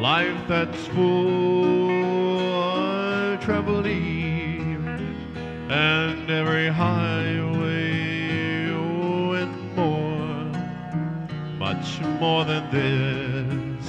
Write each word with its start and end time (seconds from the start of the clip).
life 0.00 0.46
that's 0.46 0.86
full. 0.88 1.90
of 1.90 3.40
travel 3.40 3.86
each 3.86 4.76
and 5.68 6.30
every 6.30 6.68
highway, 6.68 8.70
oh, 8.70 9.32
and 9.32 9.74
more, 9.74 10.44
much 11.58 12.00
more 12.20 12.44
than 12.44 12.70
this. 12.70 13.88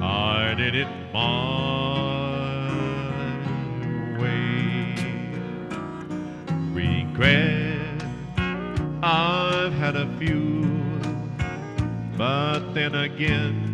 I 0.00 0.54
did 0.56 0.74
it 0.74 0.88
my 1.12 2.70
way. 4.18 4.94
Regret, 6.72 8.02
I've 9.02 9.74
had 9.74 9.96
a 9.96 10.08
few, 10.18 10.62
but 12.16 12.72
then 12.72 12.94
again, 12.94 13.73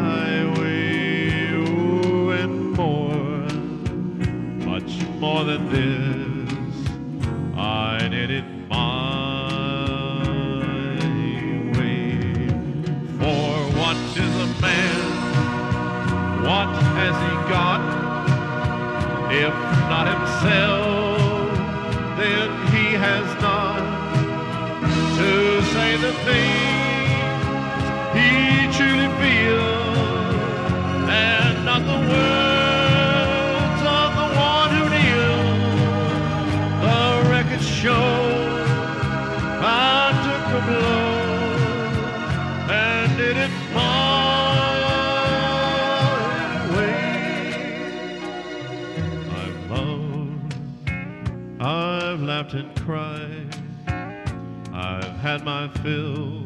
this. 5.71 6.51
I 7.55 8.07
did 8.09 8.29
it 8.39 8.45
my 8.69 9.47
way. 11.75 12.47
For 13.19 13.53
what 13.79 13.97
is 14.25 14.35
a 14.47 14.49
man? 14.61 15.09
What 16.47 16.71
has 16.99 17.15
he 17.25 17.33
got? 17.55 17.81
If 19.31 19.55
not 19.91 20.05
himself, 20.13 21.19
then 22.19 22.49
he 22.73 22.85
has 23.05 23.27
not 23.41 23.81
to 25.17 25.31
say 25.73 25.89
the 26.05 26.13
things 26.27 26.81
he 28.17 28.29
truly 28.75 29.09
feels, 29.21 29.70
I've 52.41 52.55
and 52.55 53.55
I've 54.73 55.17
had 55.19 55.43
my 55.45 55.67
fill, 55.83 56.41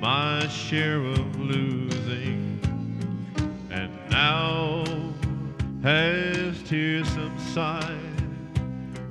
my 0.00 0.48
share 0.48 0.98
of 0.98 1.38
losing, 1.38 2.58
and 3.70 3.92
now 4.10 4.82
as 5.84 6.60
tears 6.64 7.08
subside, 7.10 7.86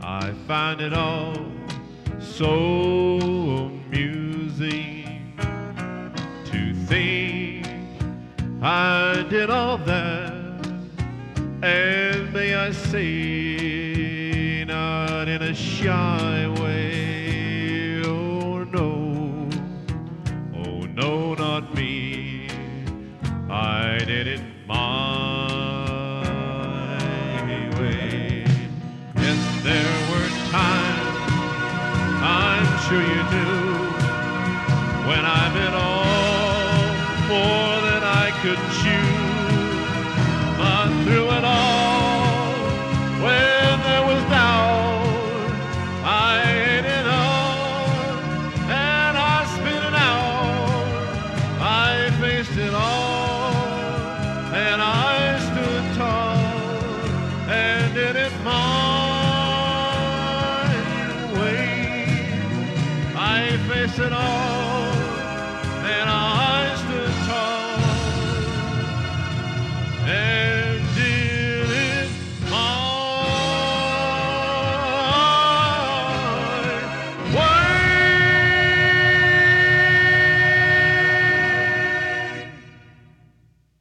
I 0.01 0.33
find 0.45 0.81
it 0.81 0.91
all 0.91 1.37
so 2.19 3.19
amusing 3.69 5.37
to 6.47 6.73
think 6.85 7.65
I 8.61 9.25
did 9.29 9.49
all 9.49 9.77
that, 9.77 10.65
and 11.63 12.33
may 12.33 12.55
I 12.55 12.71
say, 12.73 13.90
in 15.31 15.41
a 15.43 15.55
shy 15.55 16.45
way. 16.59 18.01
Oh 18.03 18.65
no, 18.65 19.47
oh 20.53 20.81
no, 21.01 21.33
not 21.35 21.73
me. 21.73 22.49
I 23.49 23.97
did 23.99 24.27
it 24.27 24.41
my 24.67 25.47
way. 27.79 28.43
Yes, 29.15 29.41
there 29.63 29.95
were 30.09 30.29
times 30.51 31.31
I'm 32.21 32.67
sure 32.85 33.05
you 33.13 33.23
knew 33.33 33.63
when 35.07 35.23
I 35.23 35.43
bit 35.53 35.73
off 35.73 36.95
more 37.29 37.75
than 37.87 38.03
I 38.03 38.27
could 38.41 38.61
chew. 38.79 39.07
But 40.57 40.89
through 41.05 41.27
all, 41.29 41.40
And 63.99 64.13
all. 64.13 64.50